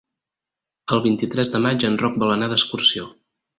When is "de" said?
1.57-1.63